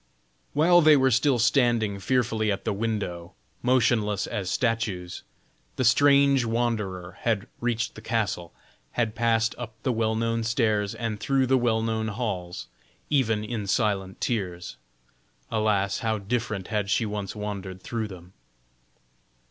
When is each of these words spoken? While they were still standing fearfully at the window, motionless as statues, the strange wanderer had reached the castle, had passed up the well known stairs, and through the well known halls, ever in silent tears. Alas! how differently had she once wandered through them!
While 0.53 0.81
they 0.81 0.97
were 0.97 1.11
still 1.11 1.37
standing 1.37 1.99
fearfully 1.99 2.51
at 2.51 2.65
the 2.65 2.73
window, 2.73 3.35
motionless 3.61 4.25
as 4.25 4.49
statues, 4.49 5.21
the 5.75 5.85
strange 5.85 6.43
wanderer 6.43 7.17
had 7.21 7.45
reached 7.59 7.93
the 7.93 8.01
castle, 8.01 8.51
had 8.93 9.13
passed 9.13 9.53
up 9.59 9.75
the 9.83 9.91
well 9.91 10.15
known 10.15 10.43
stairs, 10.43 10.95
and 10.95 11.19
through 11.19 11.45
the 11.45 11.55
well 11.55 11.83
known 11.83 12.07
halls, 12.07 12.65
ever 13.11 13.33
in 13.33 13.67
silent 13.67 14.19
tears. 14.19 14.75
Alas! 15.51 15.99
how 15.99 16.17
differently 16.17 16.71
had 16.71 16.89
she 16.89 17.05
once 17.05 17.35
wandered 17.35 17.79
through 17.83 18.07
them! 18.07 18.33